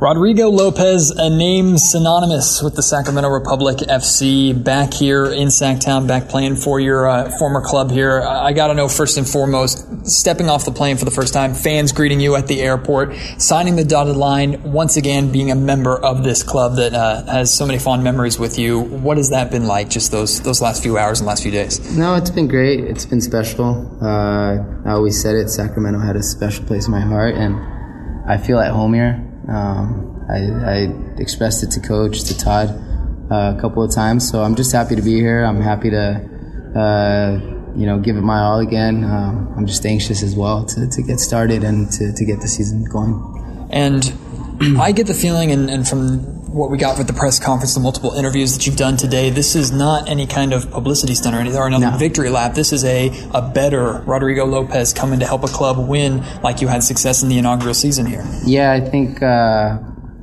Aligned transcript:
Rodrigo 0.00 0.48
Lopez, 0.48 1.10
a 1.10 1.28
name 1.28 1.76
synonymous 1.76 2.62
with 2.62 2.76
the 2.76 2.84
Sacramento 2.84 3.28
Republic 3.30 3.78
FC, 3.78 4.54
back 4.54 4.94
here 4.94 5.26
in 5.26 5.48
Sacktown, 5.48 6.06
back 6.06 6.28
playing 6.28 6.54
for 6.54 6.78
your 6.78 7.08
uh, 7.08 7.36
former 7.36 7.60
club 7.60 7.90
here. 7.90 8.22
I 8.22 8.52
got 8.52 8.68
to 8.68 8.74
know 8.74 8.86
first 8.86 9.18
and 9.18 9.28
foremost, 9.28 10.06
stepping 10.06 10.48
off 10.48 10.64
the 10.64 10.70
plane 10.70 10.98
for 10.98 11.04
the 11.04 11.10
first 11.10 11.34
time, 11.34 11.52
fans 11.52 11.90
greeting 11.90 12.20
you 12.20 12.36
at 12.36 12.46
the 12.46 12.60
airport, 12.62 13.12
signing 13.38 13.74
the 13.74 13.84
dotted 13.84 14.14
line, 14.14 14.62
once 14.62 14.96
again 14.96 15.32
being 15.32 15.50
a 15.50 15.56
member 15.56 15.98
of 15.98 16.22
this 16.22 16.44
club 16.44 16.76
that 16.76 16.94
uh, 16.94 17.24
has 17.24 17.52
so 17.52 17.66
many 17.66 17.80
fond 17.80 18.04
memories 18.04 18.38
with 18.38 18.56
you. 18.56 18.78
What 18.78 19.16
has 19.16 19.30
that 19.30 19.50
been 19.50 19.66
like? 19.66 19.90
Just 19.90 20.12
those 20.12 20.40
those 20.42 20.62
last 20.62 20.80
few 20.80 20.96
hours 20.96 21.18
and 21.18 21.26
last 21.26 21.42
few 21.42 21.50
days. 21.50 21.98
No, 21.98 22.14
it's 22.14 22.30
been 22.30 22.46
great. 22.46 22.84
It's 22.84 23.04
been 23.04 23.20
special. 23.20 23.98
Uh, 24.00 24.62
I 24.86 24.92
always 24.92 25.20
said 25.20 25.34
it. 25.34 25.48
Sacramento 25.48 25.98
had 25.98 26.14
a 26.14 26.22
special 26.22 26.64
place 26.66 26.86
in 26.86 26.92
my 26.92 27.00
heart, 27.00 27.34
and 27.34 27.56
I 28.30 28.38
feel 28.38 28.60
at 28.60 28.70
home 28.70 28.94
here. 28.94 29.27
Um, 29.48 30.26
I, 30.28 30.38
I, 30.38 31.20
expressed 31.20 31.62
it 31.62 31.70
to 31.72 31.80
coach, 31.80 32.24
to 32.24 32.36
Todd, 32.36 32.68
uh, 33.30 33.54
a 33.56 33.60
couple 33.60 33.82
of 33.82 33.94
times. 33.94 34.28
So 34.30 34.42
I'm 34.42 34.54
just 34.54 34.72
happy 34.72 34.94
to 34.94 35.02
be 35.02 35.14
here. 35.14 35.42
I'm 35.44 35.60
happy 35.60 35.90
to, 35.90 36.20
uh, 36.76 37.40
you 37.74 37.86
know, 37.86 37.98
give 37.98 38.16
it 38.16 38.20
my 38.20 38.40
all 38.40 38.60
again. 38.60 39.04
Um, 39.04 39.54
I'm 39.56 39.66
just 39.66 39.84
anxious 39.86 40.22
as 40.22 40.36
well 40.36 40.64
to, 40.66 40.86
to 40.88 41.02
get 41.02 41.18
started 41.18 41.64
and 41.64 41.90
to, 41.92 42.12
to 42.12 42.24
get 42.24 42.40
the 42.40 42.48
season 42.48 42.84
going. 42.84 43.68
And 43.70 44.12
I 44.78 44.92
get 44.92 45.06
the 45.06 45.14
feeling, 45.14 45.50
and, 45.50 45.70
and 45.70 45.88
from 45.88 46.37
what 46.48 46.70
we 46.70 46.78
got 46.78 46.96
with 46.96 47.06
the 47.06 47.12
press 47.12 47.38
conference, 47.38 47.74
the 47.74 47.80
multiple 47.80 48.12
interviews 48.12 48.54
that 48.56 48.66
you've 48.66 48.76
done 48.76 48.96
today, 48.96 49.30
this 49.30 49.54
is 49.54 49.70
not 49.70 50.08
any 50.08 50.26
kind 50.26 50.52
of 50.52 50.70
publicity 50.70 51.14
stunt 51.14 51.36
or 51.36 51.40
anything 51.40 51.58
or 51.58 51.66
another 51.66 51.90
no. 51.90 51.96
victory 51.98 52.30
lap. 52.30 52.54
This 52.54 52.72
is 52.72 52.84
a, 52.84 53.08
a 53.34 53.42
better 53.42 54.02
Rodrigo 54.06 54.46
Lopez 54.46 54.92
coming 54.92 55.20
to 55.20 55.26
help 55.26 55.44
a 55.44 55.48
club 55.48 55.88
win 55.88 56.24
like 56.42 56.60
you 56.60 56.68
had 56.68 56.82
success 56.82 57.22
in 57.22 57.28
the 57.28 57.38
inaugural 57.38 57.74
season 57.74 58.06
here. 58.06 58.24
Yeah, 58.44 58.72
I 58.72 58.80
think 58.80 59.22
uh, 59.22 59.78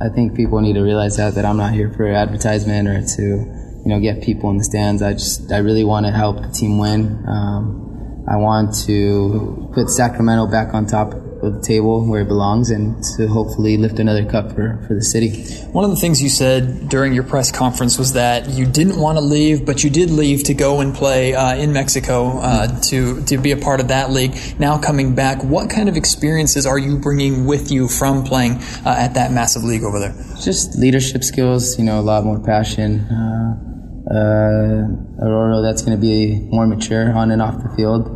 I 0.00 0.08
think 0.14 0.34
people 0.34 0.60
need 0.60 0.74
to 0.74 0.82
realize 0.82 1.16
that 1.16 1.34
that 1.34 1.44
I'm 1.44 1.56
not 1.56 1.72
here 1.72 1.92
for 1.92 2.06
advertisement 2.08 2.88
or 2.88 3.00
to 3.16 3.22
you 3.22 3.86
know 3.86 4.00
get 4.00 4.22
people 4.22 4.50
in 4.50 4.58
the 4.58 4.64
stands. 4.64 5.02
I 5.02 5.12
just 5.12 5.52
I 5.52 5.58
really 5.58 5.84
want 5.84 6.06
to 6.06 6.12
help 6.12 6.42
the 6.42 6.48
team 6.48 6.78
win. 6.78 7.24
Um, 7.28 8.24
I 8.28 8.36
want 8.36 8.74
to 8.86 9.70
put 9.72 9.88
Sacramento 9.88 10.48
back 10.48 10.74
on 10.74 10.86
top 10.86 11.14
the 11.40 11.60
table 11.62 12.06
where 12.06 12.22
it 12.22 12.28
belongs 12.28 12.70
and 12.70 13.02
to 13.16 13.28
hopefully 13.28 13.76
lift 13.76 13.98
another 13.98 14.24
cup 14.24 14.52
for, 14.52 14.82
for 14.86 14.94
the 14.94 15.02
city. 15.02 15.44
One 15.72 15.84
of 15.84 15.90
the 15.90 15.96
things 15.96 16.22
you 16.22 16.28
said 16.28 16.88
during 16.88 17.12
your 17.12 17.22
press 17.22 17.52
conference 17.52 17.98
was 17.98 18.14
that 18.14 18.48
you 18.48 18.66
didn't 18.66 18.98
want 18.98 19.18
to 19.18 19.22
leave, 19.22 19.64
but 19.64 19.84
you 19.84 19.90
did 19.90 20.10
leave 20.10 20.44
to 20.44 20.54
go 20.54 20.80
and 20.80 20.94
play 20.94 21.34
uh, 21.34 21.54
in 21.54 21.72
Mexico 21.72 22.38
uh, 22.38 22.80
to, 22.82 23.22
to 23.24 23.38
be 23.38 23.52
a 23.52 23.56
part 23.56 23.80
of 23.80 23.88
that 23.88 24.10
league. 24.10 24.36
Now 24.58 24.78
coming 24.78 25.14
back, 25.14 25.44
what 25.44 25.70
kind 25.70 25.88
of 25.88 25.96
experiences 25.96 26.66
are 26.66 26.78
you 26.78 26.98
bringing 26.98 27.46
with 27.46 27.70
you 27.70 27.88
from 27.88 28.24
playing 28.24 28.54
uh, 28.84 28.96
at 28.98 29.14
that 29.14 29.30
massive 29.32 29.62
league 29.62 29.84
over 29.84 30.00
there? 30.00 30.14
Just 30.42 30.76
leadership 30.76 31.22
skills, 31.22 31.78
you 31.78 31.84
know, 31.84 32.00
a 32.00 32.02
lot 32.02 32.24
more 32.24 32.40
passion. 32.40 33.00
Uh, 33.00 33.64
uh, 34.10 34.86
Aurora 35.20 35.60
that's 35.60 35.82
going 35.82 35.96
to 35.96 36.00
be 36.00 36.40
more 36.50 36.66
mature 36.66 37.12
on 37.12 37.30
and 37.30 37.42
off 37.42 37.62
the 37.62 37.68
field. 37.76 38.06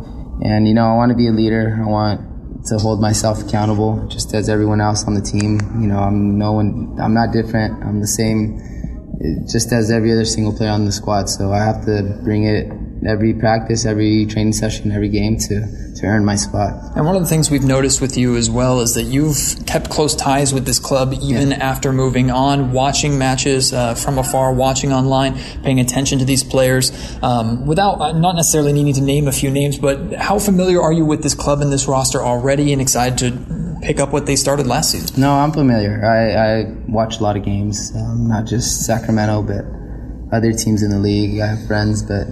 And, 0.43 0.67
you 0.67 0.73
know, 0.73 0.85
I 0.85 0.95
want 0.95 1.11
to 1.11 1.15
be 1.15 1.27
a 1.27 1.31
leader. 1.31 1.79
I 1.79 1.87
want 1.87 2.32
to 2.65 2.77
hold 2.77 3.01
myself 3.01 3.43
accountable, 3.43 4.07
just 4.07 4.33
as 4.33 4.49
everyone 4.49 4.79
else 4.81 5.05
on 5.05 5.13
the 5.13 5.21
team. 5.21 5.59
You 5.81 5.87
know, 5.87 5.99
I'm 5.99 6.37
no 6.37 6.53
one. 6.53 6.97
I'm 7.01 7.13
not 7.13 7.31
different. 7.31 7.83
I'm 7.83 7.99
the 7.99 8.07
same, 8.07 8.59
just 9.49 9.71
as 9.71 9.91
every 9.91 10.11
other 10.11 10.25
single 10.25 10.53
player 10.53 10.71
on 10.71 10.85
the 10.85 10.91
squad. 10.91 11.29
So 11.29 11.51
I 11.51 11.59
have 11.59 11.85
to 11.85 12.19
bring 12.23 12.45
it 12.45 12.71
every 13.07 13.33
practice, 13.33 13.85
every 13.85 14.25
training 14.25 14.53
session, 14.53 14.91
every 14.91 15.09
game 15.09 15.37
to, 15.37 15.93
to 15.95 16.05
earn 16.05 16.25
my 16.25 16.35
spot. 16.35 16.73
And 16.95 17.05
one 17.05 17.15
of 17.15 17.21
the 17.21 17.27
things 17.27 17.49
we've 17.49 17.63
noticed 17.63 18.01
with 18.01 18.17
you 18.17 18.35
as 18.35 18.49
well 18.49 18.81
is 18.81 18.95
that 18.95 19.03
you've 19.03 19.65
kept 19.65 19.89
close 19.89 20.15
ties 20.15 20.53
with 20.53 20.65
this 20.65 20.79
club 20.79 21.13
even 21.21 21.51
yeah. 21.51 21.57
after 21.57 21.91
moving 21.93 22.31
on, 22.31 22.71
watching 22.71 23.17
matches 23.17 23.73
uh, 23.73 23.95
from 23.95 24.17
afar, 24.17 24.53
watching 24.53 24.93
online, 24.93 25.37
paying 25.63 25.79
attention 25.79 26.19
to 26.19 26.25
these 26.25 26.43
players, 26.43 26.91
um, 27.21 27.65
without 27.65 27.99
uh, 28.01 28.11
not 28.13 28.35
necessarily 28.35 28.73
needing 28.73 28.93
to 28.93 29.01
name 29.01 29.27
a 29.27 29.31
few 29.31 29.49
names, 29.49 29.77
but 29.77 30.13
how 30.15 30.39
familiar 30.39 30.81
are 30.81 30.93
you 30.93 31.05
with 31.05 31.23
this 31.23 31.33
club 31.33 31.61
and 31.61 31.71
this 31.71 31.87
roster 31.87 32.21
already 32.21 32.73
and 32.73 32.81
excited 32.81 33.17
to 33.17 33.79
pick 33.81 33.99
up 33.99 34.11
what 34.13 34.25
they 34.25 34.35
started 34.35 34.67
last 34.67 34.91
season? 34.91 35.19
No, 35.19 35.33
I'm 35.33 35.51
familiar. 35.51 36.03
I, 36.05 36.61
I 36.61 36.75
watch 36.87 37.19
a 37.19 37.23
lot 37.23 37.37
of 37.37 37.43
games, 37.43 37.91
um, 37.95 38.27
not 38.27 38.45
just 38.45 38.85
Sacramento, 38.85 39.41
but 39.43 39.65
other 40.35 40.53
teams 40.53 40.81
in 40.81 40.89
the 40.89 40.99
league. 40.99 41.39
I 41.39 41.47
have 41.47 41.67
friends, 41.67 42.01
but 42.01 42.27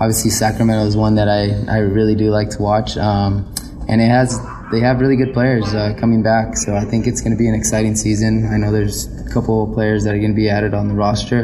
obviously 0.00 0.30
Sacramento 0.30 0.86
is 0.86 0.96
one 0.96 1.14
that 1.16 1.28
I, 1.28 1.72
I 1.72 1.78
really 1.80 2.14
do 2.14 2.30
like 2.30 2.50
to 2.50 2.62
watch. 2.62 2.96
Um, 2.96 3.54
and 3.88 4.00
it 4.00 4.08
has 4.08 4.40
they 4.72 4.80
have 4.80 5.00
really 5.00 5.16
good 5.16 5.34
players 5.34 5.74
uh, 5.74 5.96
coming 5.98 6.22
back, 6.22 6.56
so 6.56 6.76
I 6.76 6.84
think 6.84 7.08
it's 7.08 7.20
going 7.20 7.32
to 7.32 7.38
be 7.38 7.48
an 7.48 7.54
exciting 7.54 7.96
season. 7.96 8.48
I 8.52 8.56
know 8.56 8.70
there's 8.70 9.06
a 9.26 9.28
couple 9.28 9.64
of 9.64 9.74
players 9.74 10.04
that 10.04 10.14
are 10.14 10.18
going 10.18 10.30
to 10.30 10.36
be 10.36 10.48
added 10.48 10.74
on 10.74 10.86
the 10.86 10.94
roster, 10.94 11.42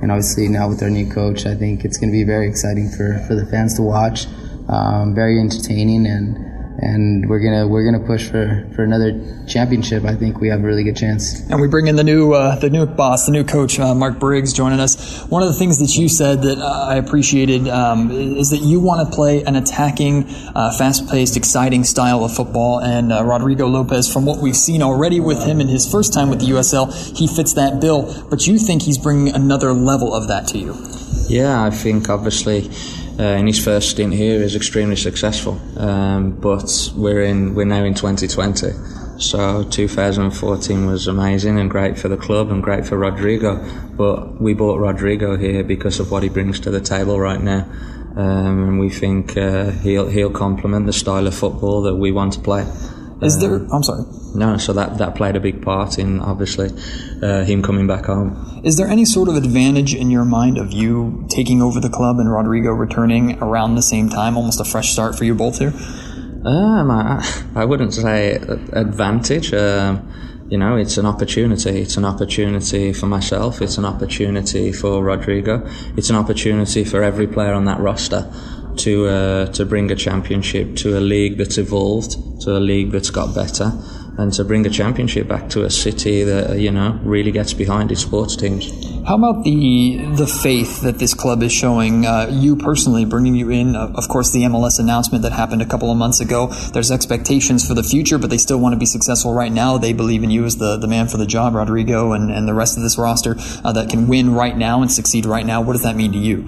and 0.00 0.12
obviously 0.12 0.48
now 0.48 0.68
with 0.68 0.80
our 0.82 0.90
new 0.90 1.10
coach, 1.10 1.44
I 1.44 1.56
think 1.56 1.84
it's 1.84 1.98
going 1.98 2.08
to 2.08 2.12
be 2.12 2.22
very 2.22 2.48
exciting 2.48 2.88
for, 2.88 3.18
for 3.26 3.34
the 3.34 3.44
fans 3.46 3.74
to 3.76 3.82
watch. 3.82 4.26
Um, 4.68 5.14
very 5.14 5.40
entertaining 5.40 6.06
and 6.06 6.47
and 6.80 7.28
we're 7.28 7.40
gonna 7.40 7.66
we're 7.66 7.84
gonna 7.84 8.04
push 8.04 8.28
for, 8.28 8.66
for 8.74 8.84
another 8.84 9.12
championship. 9.48 10.04
I 10.04 10.14
think 10.14 10.40
we 10.40 10.48
have 10.48 10.60
a 10.60 10.62
really 10.62 10.84
good 10.84 10.96
chance. 10.96 11.40
And 11.50 11.60
we 11.60 11.66
bring 11.66 11.88
in 11.88 11.96
the 11.96 12.04
new 12.04 12.32
uh, 12.32 12.56
the 12.56 12.70
new 12.70 12.86
boss, 12.86 13.26
the 13.26 13.32
new 13.32 13.44
coach, 13.44 13.80
uh, 13.80 13.94
Mark 13.94 14.20
Briggs, 14.20 14.52
joining 14.52 14.78
us. 14.78 15.22
One 15.24 15.42
of 15.42 15.48
the 15.48 15.54
things 15.54 15.78
that 15.78 16.00
you 16.00 16.08
said 16.08 16.42
that 16.42 16.58
uh, 16.58 16.86
I 16.88 16.96
appreciated 16.96 17.68
um, 17.68 18.10
is 18.12 18.50
that 18.50 18.58
you 18.58 18.78
want 18.78 19.08
to 19.08 19.14
play 19.14 19.42
an 19.42 19.56
attacking, 19.56 20.24
uh, 20.54 20.72
fast-paced, 20.78 21.36
exciting 21.36 21.82
style 21.82 22.24
of 22.24 22.32
football. 22.32 22.80
And 22.80 23.12
uh, 23.12 23.24
Rodrigo 23.24 23.66
Lopez, 23.66 24.12
from 24.12 24.24
what 24.24 24.40
we've 24.40 24.56
seen 24.56 24.82
already 24.82 25.18
with 25.18 25.44
him 25.44 25.60
in 25.60 25.66
his 25.66 25.90
first 25.90 26.14
time 26.14 26.30
with 26.30 26.40
the 26.40 26.46
USL, 26.46 26.92
he 27.16 27.26
fits 27.26 27.54
that 27.54 27.80
bill. 27.80 28.26
But 28.30 28.46
you 28.46 28.58
think 28.58 28.82
he's 28.82 28.98
bringing 28.98 29.34
another 29.34 29.72
level 29.72 30.14
of 30.14 30.28
that 30.28 30.46
to 30.48 30.58
you? 30.58 30.76
Yeah, 31.28 31.62
I 31.62 31.70
think 31.70 32.08
obviously 32.08 32.70
uh, 33.18 33.22
in 33.22 33.46
his 33.46 33.62
first 33.62 33.90
stint 33.90 34.14
here 34.14 34.40
is 34.40 34.54
extremely 34.54 34.96
successful. 34.96 35.60
Um, 35.76 36.32
but 36.32 36.92
we're 36.94 37.22
in 37.22 37.54
we're 37.54 37.64
now 37.64 37.84
in 37.84 37.94
2020. 37.94 38.70
So 39.18 39.64
2014 39.64 40.86
was 40.86 41.08
amazing 41.08 41.58
and 41.58 41.68
great 41.68 41.98
for 41.98 42.08
the 42.08 42.16
club 42.16 42.52
and 42.52 42.62
great 42.62 42.86
for 42.86 42.96
Rodrigo. 42.96 43.56
But 43.96 44.40
we 44.40 44.54
bought 44.54 44.78
Rodrigo 44.78 45.36
here 45.36 45.64
because 45.64 45.98
of 45.98 46.12
what 46.12 46.22
he 46.22 46.28
brings 46.28 46.60
to 46.60 46.70
the 46.70 46.80
table 46.80 47.18
right 47.18 47.40
now. 47.40 47.68
Um, 48.16 48.68
and 48.68 48.78
we 48.78 48.90
think 48.90 49.36
uh, 49.36 49.70
he'll 49.70 50.08
he'll 50.08 50.30
complement 50.30 50.86
the 50.86 50.92
style 50.92 51.26
of 51.26 51.34
football 51.34 51.82
that 51.82 51.96
we 51.96 52.12
want 52.12 52.34
to 52.34 52.40
play. 52.40 52.64
Is 53.20 53.40
there? 53.40 53.56
I'm 53.72 53.82
sorry. 53.82 54.04
No, 54.34 54.56
so 54.58 54.72
that 54.74 54.98
that 54.98 55.16
played 55.16 55.34
a 55.34 55.40
big 55.40 55.60
part 55.60 55.98
in 55.98 56.20
obviously 56.20 56.70
uh, 57.20 57.44
him 57.44 57.62
coming 57.62 57.86
back 57.86 58.06
home. 58.06 58.60
Is 58.62 58.76
there 58.76 58.86
any 58.86 59.04
sort 59.04 59.28
of 59.28 59.34
advantage 59.34 59.94
in 59.94 60.10
your 60.10 60.24
mind 60.24 60.56
of 60.56 60.72
you 60.72 61.26
taking 61.28 61.60
over 61.60 61.80
the 61.80 61.88
club 61.88 62.20
and 62.20 62.30
Rodrigo 62.30 62.70
returning 62.70 63.42
around 63.42 63.74
the 63.74 63.82
same 63.82 64.08
time, 64.08 64.36
almost 64.36 64.60
a 64.60 64.64
fresh 64.64 64.90
start 64.90 65.16
for 65.16 65.24
you 65.24 65.34
both 65.34 65.58
here? 65.58 65.72
Um, 66.44 66.90
I, 66.90 67.44
I 67.56 67.64
wouldn't 67.64 67.94
say 67.94 68.34
advantage. 68.72 69.52
Um, 69.52 70.46
you 70.48 70.56
know, 70.56 70.76
it's 70.76 70.96
an 70.96 71.04
opportunity. 71.04 71.80
It's 71.80 71.96
an 71.96 72.04
opportunity 72.04 72.92
for 72.92 73.06
myself. 73.06 73.60
It's 73.60 73.76
an 73.78 73.84
opportunity 73.84 74.72
for 74.72 75.02
Rodrigo. 75.02 75.66
It's 75.96 76.08
an 76.08 76.16
opportunity 76.16 76.84
for 76.84 77.02
every 77.02 77.26
player 77.26 77.52
on 77.52 77.64
that 77.64 77.80
roster 77.80 78.30
to 78.78 79.06
uh, 79.06 79.46
to 79.52 79.64
bring 79.64 79.90
a 79.90 79.96
championship 79.96 80.76
to 80.76 80.98
a 80.98 81.00
league 81.00 81.38
that's 81.38 81.58
evolved, 81.58 82.40
to 82.42 82.56
a 82.56 82.60
league 82.60 82.90
that's 82.90 83.10
got 83.10 83.34
better, 83.34 83.72
and 84.18 84.32
to 84.32 84.44
bring 84.44 84.66
a 84.66 84.70
championship 84.70 85.28
back 85.28 85.48
to 85.50 85.64
a 85.64 85.70
city 85.70 86.24
that 86.24 86.50
uh, 86.50 86.54
you 86.54 86.70
know 86.70 86.98
really 87.02 87.30
gets 87.30 87.52
behind 87.52 87.90
its 87.92 88.02
sports 88.02 88.36
teams. 88.36 88.88
How 89.06 89.14
about 89.14 89.44
the 89.44 89.96
the 90.16 90.26
faith 90.26 90.82
that 90.82 90.98
this 90.98 91.14
club 91.14 91.42
is 91.42 91.52
showing? 91.52 92.04
Uh, 92.04 92.28
you 92.30 92.56
personally 92.56 93.04
bringing 93.04 93.34
you 93.34 93.48
in, 93.48 93.74
of 93.74 94.06
course, 94.08 94.32
the 94.32 94.42
MLS 94.42 94.78
announcement 94.78 95.22
that 95.22 95.32
happened 95.32 95.62
a 95.62 95.66
couple 95.66 95.90
of 95.90 95.96
months 95.96 96.20
ago. 96.20 96.48
There's 96.74 96.90
expectations 96.90 97.66
for 97.66 97.74
the 97.74 97.82
future, 97.82 98.18
but 98.18 98.28
they 98.28 98.36
still 98.36 98.58
want 98.58 98.74
to 98.74 98.78
be 98.78 98.86
successful 98.86 99.32
right 99.32 99.52
now. 99.52 99.78
They 99.78 99.94
believe 99.94 100.22
in 100.24 100.30
you 100.30 100.44
as 100.44 100.56
the, 100.56 100.76
the 100.76 100.88
man 100.88 101.08
for 101.08 101.16
the 101.16 101.26
job, 101.26 101.54
Rodrigo, 101.54 102.12
and, 102.12 102.30
and 102.30 102.46
the 102.46 102.54
rest 102.54 102.76
of 102.76 102.82
this 102.82 102.98
roster 102.98 103.36
uh, 103.64 103.72
that 103.72 103.88
can 103.88 104.08
win 104.08 104.34
right 104.34 104.56
now 104.56 104.82
and 104.82 104.92
succeed 104.92 105.24
right 105.24 105.46
now. 105.46 105.62
What 105.62 105.72
does 105.72 105.84
that 105.84 105.96
mean 105.96 106.12
to 106.12 106.18
you? 106.18 106.46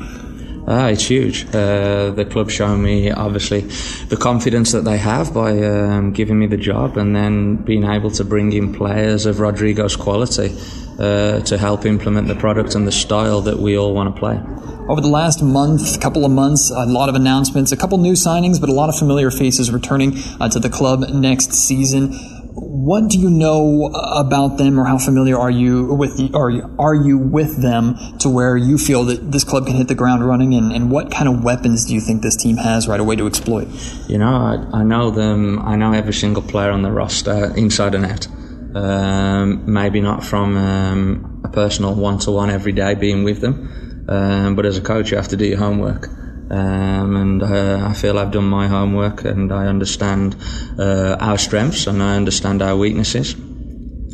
Ah, 0.67 0.89
it's 0.89 1.09
huge. 1.09 1.47
Uh, 1.55 2.11
the 2.11 2.25
club 2.25 2.51
showing 2.51 2.83
me 2.83 3.11
obviously 3.11 3.63
the 4.09 4.17
confidence 4.17 4.73
that 4.73 4.85
they 4.85 4.99
have 4.99 5.33
by 5.33 5.59
um, 5.63 6.13
giving 6.13 6.39
me 6.39 6.47
the 6.47 6.57
job 6.57 6.97
and 6.97 7.17
then 7.17 7.57
being 7.57 7.85
able 7.85 8.11
to 8.11 8.25
bring 8.25 8.53
in 8.53 8.73
players 8.75 9.27
of 9.27 9.41
Rodrigo's 9.41 9.97
quality 9.97 10.55
uh, 10.99 11.41
to 11.41 11.57
help 11.57 11.87
implement 11.87 12.29
the 12.29 12.35
product 12.35 12.75
and 12.75 12.87
the 12.87 12.93
style 12.93 13.41
that 13.41 13.59
we 13.59 13.77
all 13.77 13.95
want 13.95 14.15
to 14.15 14.19
play. 14.21 14.41
Over 14.89 15.01
the 15.01 15.09
last 15.09 15.43
month, 15.43 16.01
couple 16.01 16.25
of 16.25 16.33
months, 16.33 16.71
a 16.71 16.85
lot 16.85 17.09
of 17.09 17.15
announcements, 17.15 17.73
a 17.73 17.77
couple 17.77 17.97
new 17.99 18.13
signings, 18.13 18.61
but 18.61 18.69
a 18.69 18.73
lot 18.73 18.89
of 18.89 18.99
familiar 18.99 19.31
faces 19.31 19.71
returning 19.71 20.19
uh, 20.41 20.49
to 20.51 20.59
the 20.59 20.69
club 20.69 21.09
next 21.11 21.53
season 21.53 22.40
what 22.53 23.09
do 23.09 23.19
you 23.19 23.31
know 23.31 23.91
about 24.17 24.59
them, 24.59 24.79
or 24.79 24.85
how 24.85 24.99
familiar 24.99 25.39
are 25.39 25.51
you 25.51 25.95
with 25.95 26.17
the, 26.17 26.25
you, 26.25 26.77
are 26.79 26.95
you 26.95 27.19
with 27.19 27.61
them 27.63 27.97
to 28.19 28.29
where 28.29 28.57
you 28.57 28.79
feel 28.79 29.05
that 29.05 29.33
this 29.33 29.45
club 29.45 29.67
can 29.67 29.77
hit 29.77 29.89
the 29.89 29.95
ground 29.95 30.27
running, 30.27 30.55
and, 30.55 30.73
and 30.73 30.91
what 30.91 31.11
kind 31.11 31.29
of 31.29 31.45
weapons 31.45 31.85
do 31.85 31.95
you 31.95 32.01
think 32.01 32.23
this 32.23 32.37
team 32.37 32.57
has 32.57 32.89
right 32.89 33.01
away 33.01 33.17
to 33.17 33.27
exploit? 33.27 33.69
You 34.09 34.19
know, 34.19 34.35
I, 34.35 34.81
I 34.81 34.83
know 34.83 35.11
them. 35.11 35.59
I 35.61 35.77
know 35.77 35.93
every 35.93 36.15
single 36.15 36.43
player 36.43 36.71
on 36.71 36.83
the 36.83 36.91
roster 36.91 37.55
inside 37.57 37.95
and 37.95 38.05
out. 38.05 38.27
Um, 38.75 39.73
maybe 39.73 40.01
not 40.01 40.25
from 40.25 40.57
um, 40.57 41.43
a 41.45 41.49
personal 41.49 41.95
one-to-one 41.95 42.51
every 42.51 42.73
day 42.73 42.95
being 42.95 43.25
with 43.25 43.41
them, 43.41 44.07
um, 44.09 44.55
but 44.55 44.65
as 44.67 44.79
a 44.79 44.81
coach, 44.81 45.11
you 45.11 45.17
have 45.17 45.29
to 45.29 45.37
do 45.37 45.45
your 45.45 45.59
homework. 45.59 46.09
Um, 46.51 47.17
and 47.17 47.43
uh, 47.43 47.87
I 47.89 47.95
feel 47.95 48.19
I've 48.19 48.33
done 48.33 48.49
my 48.49 48.67
homework, 48.67 49.25
and 49.25 49.53
I 49.53 49.67
understand 49.67 50.37
uh, 50.79 51.17
our 51.21 51.39
strengths 51.39 51.87
and 51.87 52.03
I 52.03 52.17
understand 52.17 52.61
our 52.61 52.77
weaknesses. 52.77 53.37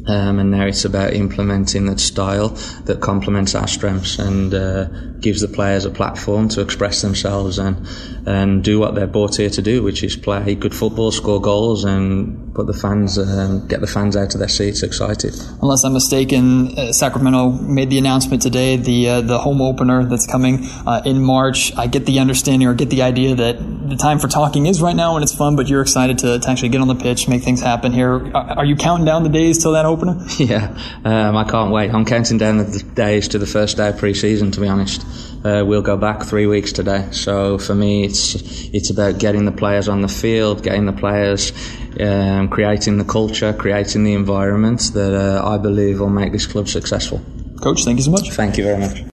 Um, 0.09 0.39
and 0.39 0.53
now 0.53 0.67
it's 0.67 0.85
about 0.85 1.15
implementing 1.15 1.87
that 1.87 1.99
style 1.99 2.51
that 2.85 3.01
complements 3.01 3.57
our 3.57 3.67
strengths 3.67 4.21
and 4.21 4.55
uh, 4.55 4.85
gives 5.19 5.41
the 5.41 5.49
players 5.49 5.85
a 5.85 5.91
platform 5.91 6.49
to 6.51 6.61
express 6.61 7.03
themselves 7.03 7.59
and 7.59 7.89
and 8.25 8.63
do 8.63 8.79
what 8.79 8.95
they're 8.95 9.09
brought 9.09 9.37
here 9.37 9.51
to 9.51 9.63
do, 9.63 9.83
which 9.83 10.05
is 10.05 10.15
play 10.15 10.55
good 10.55 10.75
football, 10.75 11.11
score 11.11 11.41
goals, 11.41 11.85
and 11.85 12.46
put 12.57 12.67
the 12.67 12.73
fans 12.73 13.19
um, 13.19 13.69
get 13.69 13.81
the 13.81 13.87
fans 13.87 14.17
out 14.17 14.33
of 14.35 14.41
their 14.41 14.49
seats 14.49 14.83
excited. 14.83 15.35
Unless 15.61 15.85
I'm 15.85 15.93
mistaken, 15.93 16.77
uh, 16.79 16.91
Sacramento 16.91 17.51
made 17.51 17.91
the 17.91 17.99
announcement 17.99 18.43
today 18.43 18.77
the 18.77 19.09
uh, 19.09 19.21
the 19.21 19.39
home 19.39 19.61
opener 19.61 20.05
that's 20.07 20.27
coming 20.27 20.65
uh, 20.87 21.03
in 21.05 21.23
March. 21.23 21.77
I 21.77 21.87
get 21.87 22.07
the 22.07 22.19
understanding 22.19 22.67
or 22.67 22.75
get 22.75 22.89
the 22.89 23.03
idea 23.03 23.35
that 23.35 23.59
the 23.91 23.97
time 23.97 24.19
for 24.19 24.29
talking 24.29 24.65
is 24.65 24.81
right 24.81 24.97
now 24.97 25.17
and 25.17 25.23
it's 25.23 25.35
fun, 25.35 25.55
but 25.55 25.69
you're 25.69 25.83
excited 25.83 26.19
to, 26.19 26.39
to 26.39 26.51
actually 26.51 26.71
get 26.71 26.81
on 26.81 26.89
the 26.89 26.95
pitch, 26.95 27.29
make 27.29 27.43
things 27.43 27.61
happen 27.61 27.93
here. 27.93 28.35
Are, 28.35 28.59
are 28.61 28.65
you 28.65 28.75
counting 28.75 29.05
down 29.05 29.23
the 29.23 29.29
days 29.29 29.63
till 29.63 29.73
that 29.73 29.85
opener? 29.85 30.17
Yeah, 30.47 30.79
um, 31.05 31.37
I 31.37 31.45
can't 31.45 31.73
wait. 31.73 31.93
I'm 31.93 32.05
counting 32.05 32.39
down 32.39 32.59
the 32.59 32.83
days 32.95 33.29
to 33.29 33.39
the 33.39 33.47
first 33.47 33.79
day 33.79 33.89
of 33.89 33.99
pre-season. 33.99 34.53
To 34.53 34.61
be 34.61 34.69
honest, 34.69 35.05
uh, 35.45 35.65
we'll 35.67 35.83
go 35.83 35.97
back 35.97 36.23
three 36.23 36.47
weeks 36.47 36.73
today. 36.73 37.09
So 37.11 37.59
for 37.59 37.75
me, 37.75 38.05
it's 38.05 38.35
it's 38.73 38.91
about 38.91 39.19
getting 39.19 39.45
the 39.45 39.53
players 39.53 39.89
on 39.89 40.03
the 40.03 40.09
field, 40.09 40.63
getting 40.63 40.87
the 40.87 40.93
players, 40.93 41.53
um, 42.01 42.49
creating 42.49 42.99
the 42.99 43.05
culture, 43.05 43.53
creating 43.53 44.05
the 44.05 44.15
environment 44.15 44.91
that 44.95 45.15
uh, 45.15 45.47
I 45.47 45.59
believe 45.59 46.01
will 46.01 46.11
make 46.11 46.33
this 46.33 46.47
club 46.47 46.69
successful. 46.69 47.21
Coach, 47.61 47.85
thank 47.85 47.99
you 47.99 48.05
so 48.05 48.11
much. 48.11 48.31
Thank 48.31 48.59
you 48.59 48.65
very 48.65 48.79
much. 48.79 49.07